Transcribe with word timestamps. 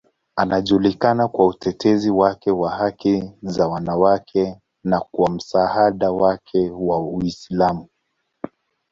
Anajulikana 0.35 1.27
kwa 1.27 1.47
utetezi 1.47 2.09
wake 2.11 2.51
wa 2.51 2.71
haki 2.71 3.31
za 3.41 3.67
wanawake 3.67 4.57
na 4.83 4.99
kwa 4.99 5.29
msaada 5.29 6.11
wake 6.11 6.69
wa 6.71 6.99
Uislamu. 6.99 7.87